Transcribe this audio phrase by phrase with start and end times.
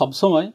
[0.00, 0.46] সবসময়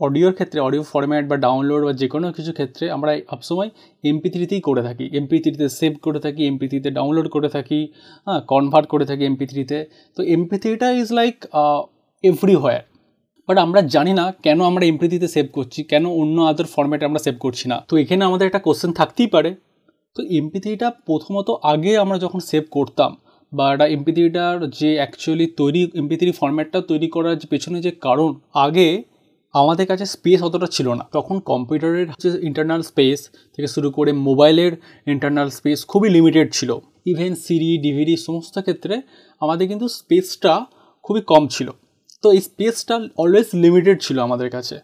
[0.00, 3.68] অডিওর ক্ষেত্রে, audio format বা ডাউনলোড বা যে কোনো কিছু ক্ষেত্রে আমরা সবসময়
[4.10, 7.80] এমপি থ্রিতেই করে থাকি। এমপি থ্রিতে সেভ করে থাকি, এমপি থ্রিতে ডাউনলোড করে থাকি
[8.26, 9.78] হ্যাঁ কনভার্ট করে থাকি এমপি থ্রিতে।
[10.16, 11.34] তো এমপি থ্রিটা ইজ লাইক
[12.24, 12.82] এভরিহোয়ার
[13.48, 17.20] বাট আমরা জানি না কেন আমরা এমপি থ্রিতে সেভ করছি, কেন অন্য আদার ফরম্যাটে আমরা
[17.26, 19.50] সেভ করছি না। তো এখানে আমাদের একটা কোশ্চেন থাকতেই পারে।
[20.16, 23.10] তো এমপি থ্রিটা প্রথমত আগে আমরা যখন সেভ করতাম
[23.52, 27.90] বা একটা এমপি থ্রিটার যে অ্যাকচুয়ালি তৈরি এমপি থ্রি ফরম্যাটটা তৈরি করার যে পেছনে যে
[27.90, 29.04] কারণ, আগে
[29.52, 34.72] আমাদের কাছে স্পেস অতটা ছিল না। তখন কম্পিউটারের যে ইন্টারনাল স্পেস থেকে শুরু করে মোবাইলের
[35.06, 39.02] ইন্টারনাল স্পেস খুবই লিমিটেড ছিল। ইভেন সিরি ডিভিডি সমস্ত ক্ষেত্রে
[39.40, 40.64] আমাদের কিন্তু স্পেসটা
[41.02, 41.70] খুবই কম ছিল।
[42.22, 44.80] তো এই স্পেসটা অলওয়েজ লিমিটেড ছিল আমাদের কাছে।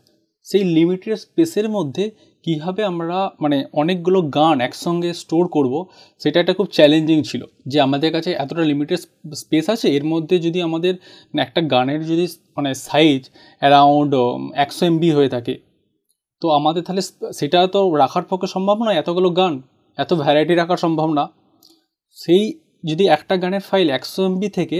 [0.46, 2.04] সেই লিমিটেড স্পেসের মধ্যে
[2.44, 5.74] কীভাবে আমরা মানে অনেকগুলো গান একসঙ্গে স্টোর করব,
[6.20, 8.98] সেটা একটা খুব চ্যালেঞ্জিং ছিল। যে আমাদের কাছে এতটা লিমিটেড
[9.42, 10.94] স্পেস আছে, এর মধ্যে যদি আমাদের
[11.38, 12.24] একটা গানের যদি
[12.56, 13.20] মানে সাইজ
[13.62, 14.12] অ্যারাউন্ড
[14.64, 15.54] একশো এমবি হয়ে থাকে,
[16.42, 17.02] তো আমাদের তাহলে
[17.38, 19.54] সেটা তো রাখার পক্ষে সম্ভব নয়, এতগুলো গান,
[19.98, 21.24] এত ভ্যারাইটি রাখা সম্ভব না।
[22.18, 22.42] সেই
[22.84, 24.78] যদি একটা গানের ফাইল একশো এমবি থেকে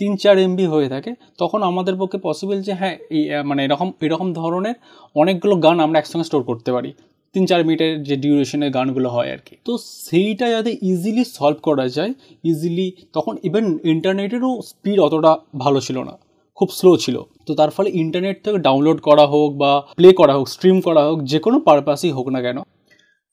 [0.00, 4.28] তিন চার এমবি হয়ে থাকে, তখন আমাদের পক্ষে পসিবল যে হ্যাঁ এই মানে এরকম এরকম
[4.40, 4.76] ধরনের
[5.16, 6.90] অনেকগুলো গান আমরা একসঙ্গে স্টোর করতে পারি।
[7.34, 9.72] তিন চার মিনিটের যে ডিউরেশনের গানগুলো হয় আর কি। তো
[10.06, 12.12] সেইটা যাতে ইজিলি সলভ করা যায়
[12.50, 12.86] ইজিলি
[13.16, 15.32] তখন ইভেন ইন্টারনেটেরও স্পিড অতটা
[15.64, 16.14] ভালো ছিল না,
[16.58, 20.46] খুব স্লো ছিল। তো তার ফলে ইন্টারনেট থেকে ডাউনলোড করা হোক বা প্লে করা হোক
[20.54, 22.58] স্ট্রিম করা হোক, যে কোনো পারপাসই হোক না কেন,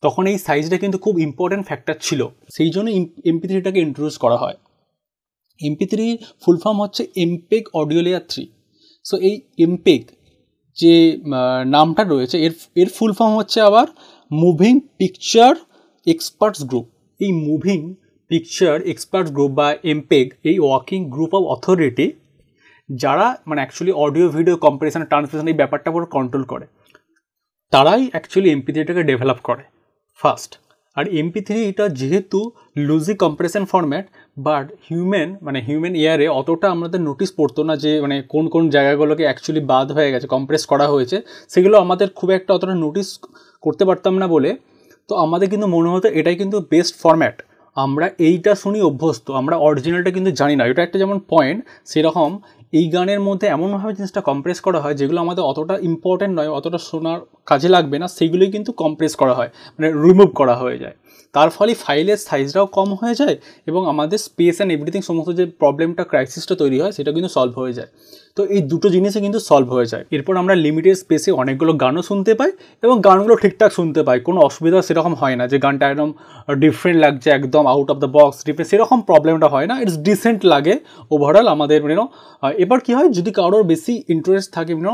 [0.04, 2.22] তখন এই সাইজটা কিন্তু খুব ইম্পর্ট্যান্ট ফ্যাক্টর ছিল।
[2.56, 2.88] সেই জন্য
[3.30, 4.58] এমপি থ্রিটাকে ইন্ট্রোডিউস করা হয়।
[5.62, 6.08] এমপি থ্রি
[6.44, 8.44] ফুল ফর্ম হচ্ছে MPEG audio layer three
[9.06, 10.02] so এই এমপেক
[10.78, 10.94] যে
[11.76, 13.88] নামটা রয়েছে, এর এর ফুল ফর্ম হচ্ছে আবার
[14.32, 15.54] মুভিং পিকচার
[16.08, 16.86] এক্সপার্টস গ্রুপ
[17.20, 17.80] এই মুভিং
[18.32, 22.08] পিকচার এক্সপার্টস গ্রুপ বা এমপেগ এই ওয়ার্কিং গ্রুপ অফ অথরিটি
[22.90, 26.66] যারা মানে actually audio video comparison translation এই ব্যাপারটা পুরো কন্ট্রোল করে।
[27.74, 29.64] তারাই অ্যাকচুয়ালি এমপি থ্রিটাকে ডেভেলপ করে।
[30.20, 30.52] ফার্স্ট
[30.98, 32.40] আর এমপি থ্রি এটা যেহেতু
[32.88, 34.06] lossy compression format
[34.48, 39.24] but human মানে হিউম্যান ইয়ারে অতটা আমাদের নোটিস পড়তো না যে মানে কোন কোন জায়গাগুলোকে
[39.28, 41.18] অ্যাকচুয়ালি বাদ হয়ে গেছে কম্প্রেস করা হয়েছে,
[41.54, 43.08] সেগুলো আমাদের খুব একটা অতটা নোটিস
[43.64, 44.50] করতে পারতাম না বলে।
[45.10, 47.36] তো আমাদের কিন্তু মনে হতো এটাই কিন্তু বেস্ট ফরম্যাট
[47.78, 51.60] আমরা এইটা শুনি অভ্যস্ত, আমরা অরিজিনালটা কিন্তু জানি না। এটা একটা যেমন পয়েন্ট
[51.92, 52.30] সেরকম
[52.74, 57.20] এই গানের মধ্যে এমনভাবে জিনিসটা কম্প্রেস করা হয় যেগুলো আমাদের অতটা ইম্পর্টেন্ট নয়, অতটা শোনার
[57.50, 60.96] কাজে লাগবে না সেগুলোই কিন্তু কম্প্রেস করা হয় মানে রিমুভ করা হয়ে যায়।
[61.36, 63.36] তার ফলে ফাইলের সাইজটাও কম হয়ে যায়
[63.70, 67.74] এবং আমাদের স্পেস অ্যান্ড এভরিথিং সমস্ত যে প্রবলেমটা ক্রাইসিসটা তৈরি হয়, সেটা কিন্তু সলভ হয়ে
[67.80, 67.90] যায়।
[68.38, 72.32] তো এই দুটো জিনিসে কিন্তু সলভ হয়ে যায়। এরপর আমরা লিমিটেড স্পেসে অনেকগুলো গানও শুনতে
[72.40, 72.52] পাই
[72.86, 76.10] এবং গানগুলো ঠিকঠাক শুনতে পাই। কোনো অসুবিধা সেরকম হয় না যে গানটা একদম
[76.64, 80.76] ডিফারেন্ট লাগছে, একদম out of the box different সেরকম প্রবলেমটা হয় না। ইটস ডিসেন্ট লাগে
[81.14, 82.06] ওভারঅল আমাদের ইউনো
[82.64, 84.94] এবার কী হয়, যদি কারোর বেশি ইন্টারেস্ট থাকে ইউনো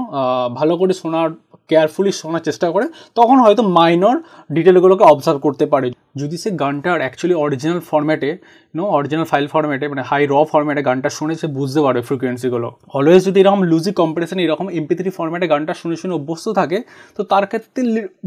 [0.59, 1.29] ভালো করে শোনার
[1.69, 2.85] কেয়ারফুলি শোনার চেষ্টা করে,
[3.19, 4.17] তখন হয়তো মাইনর
[4.55, 5.87] ডিটেলগুলোকে অবজার্ভ করতে পারে।
[6.21, 8.29] যদি সে গানটার অ্যাকচুয়ালি অরিজিনাল ফর্ম্যাটে
[8.77, 13.21] নো অরিজিনাল ফাইল ফর্ম্যাটে মানে হাই র ফর্ম্যাটে গানটা শুনে সে বুঝতে পারে ফ্রিকোয়েন্সিগুলো অলওয়েজ
[13.27, 16.77] যদি এরকম লুজি কম্পারিশন এরকম এমপি থ্রি ফর্ম্যাটে গানটা শুনে শুনে অভ্যস্ত থাকে,
[17.17, 17.81] তো তার ক্ষেত্রে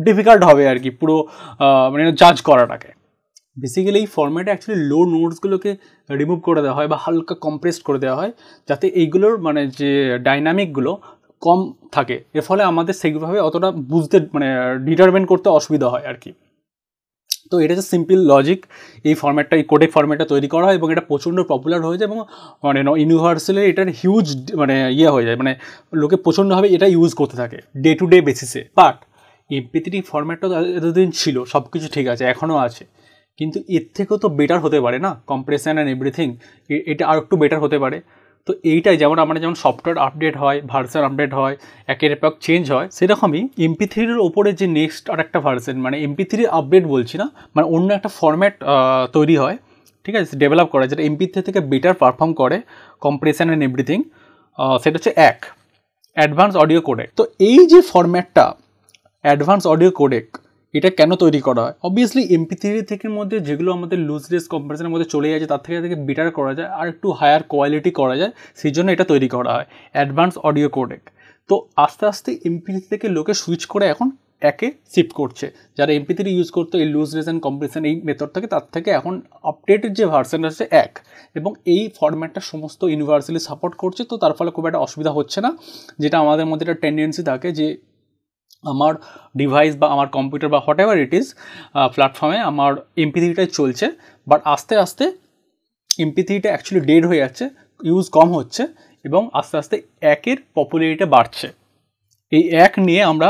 [0.06, 1.16] ডিফিকাল্ট হবে আর কি পুরো
[1.92, 2.90] মানে জাজ করাটাকে।
[3.56, 5.70] বেসিক্যালি এই ফর্ম্যাটে অ্যাকচুয়ালি লো নোটসগুলোকে
[6.08, 8.32] রিমুভ করে দেওয়া হয় বা হালকা কম্প্রেসড করে দেওয়া হয়,
[8.68, 9.90] যাতে এইগুলোর মানে যে
[10.26, 10.92] ডাইনামিকগুলো
[11.46, 11.60] কম
[11.96, 14.48] থাকে। এর ফলে আমাদের সেইভাবে অতটা বুঝতে মানে
[14.86, 16.32] ডিটারমেন্ট করতে অসুবিধা হয় আর কি।
[17.50, 18.60] তো এটা হচ্ছে সিম্পল লজিক
[19.08, 22.18] এই ফর্ম্যাটটা এই কোডেক ফর্ম্যাটটা তৈরি করা হয় এবং এটা প্রচণ্ড পপুলার হয়ে যায় এবং
[22.66, 24.26] মানে ইউনিভার্সালে এটার হিউজ
[24.60, 25.52] মানে ইয়ে হয়ে যায়। মানে
[26.00, 28.96] লোকে প্রচণ্ডভাবে এটা ইউজ করতে থাকে ডে টু ডে বেসিসে বাট
[29.50, 30.46] এমপি থ্রি ফর্ম্যাটটা
[30.78, 32.84] এতদিন ছিল সব কিছু ঠিক আছে, এখনও আছে।
[33.38, 36.28] কিন্তু এর থেকেও তো বেটার হতে পারে না। কম্প্রেশন অ্যান্ড এভরিথিং
[36.92, 37.98] এটা আর একটু বেটার হতে পারে।
[38.46, 41.54] তো এইটাই যেমন আমরা যেমন সফটওয়্যার আপডেট হয় ভার্সন আপডেট হয়,
[41.92, 46.24] একের পর চেঞ্জ হয়, সেরকমই এমপি থ্রির ওপরে যে নেক্সট আর একটা ভার্সন মানে এমপি
[46.30, 48.54] থ্রি আপডেট বলছি না মানে অন্য একটা ফর্ম্যাট
[49.16, 49.56] তৈরি হয়,
[50.04, 52.56] ঠিক আছে ডেভেলপ করা যেটা এমপি থ্রি থেকে বেটার পারফর্ম করে
[53.06, 53.98] কম্প্রেশন অ্যান্ড এভরিথিং
[54.82, 55.38] সেটা হচ্ছে এক
[56.16, 58.44] অ্যাডভান্স অডিও কোডেক তো এই যে ফর্ম্যাটটা
[59.24, 60.26] অ্যাডভান্স অডিও কোডেক
[60.74, 61.74] এটা কেন তৈরি করা হয়?
[61.88, 65.78] অবভিয়াসলি এমপি থ্রি থেকে মধ্যে যেগুলো আমাদের লুজ রেস কম্পারিজনের মধ্যে চলে যাচ্ছে, তার থেকে
[65.84, 69.50] থেকে বেটার করা যায় আর একটু হায়ার কোয়ালিটি করা যায়, সেই জন্য এটা তৈরি করা
[69.56, 69.66] হয়
[69.96, 71.02] অ্যাডভান্স অডিও কোডেক
[71.50, 71.54] তো
[71.84, 74.08] আস্তে আস্তে এমপি থেকে লোকে সুইচ করে এখন
[74.50, 75.46] একে শিফট করছে।
[75.78, 78.88] যারা এমপি থ্রি ইউজ করতো, এই লুজ রেস অ্যান্ড কম্পিটিশন এই মেথড থেকে, তার থেকে
[78.98, 79.14] এখন
[79.50, 80.92] আপডেটেড যে ভার্সন আছে এক।
[81.38, 85.50] এবং এই ফরম্যাটটা সমস্ত ইউনিভার্সালি সাপোর্ট করছে, তো তার ফলে খুব একটা অসুবিধা হচ্ছে না।
[86.02, 87.66] যেটা আমাদের মধ্যে একটা টেন্ডেন্সি থাকে যে
[88.64, 88.92] আমার
[89.36, 91.26] ডিভাইস বা আমার কম্পিউটার বা হোয়াট এভার ইট ইজ
[91.94, 92.72] প্ল্যাটফর্মে আমার
[93.02, 93.86] এমপি থ্রিটাই চলছে
[94.26, 95.04] বাট আস্তে আস্তে
[95.98, 97.44] এমপি থ্রিটা অ্যাকচুয়ালি ডেড হয়ে যাচ্ছে
[97.80, 98.62] ইউজ কম হচ্ছে,
[99.04, 99.76] এবং আস্তে আস্তে
[100.14, 101.46] একের পপুলারিটি বাড়ছে।
[102.32, 103.28] এই এক নিয়ে আমরা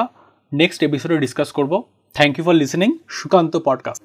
[0.52, 1.73] নেক্সট এপিসোডে ডিসকাস করব।
[2.17, 4.02] Thank you for listening Sukanta podcast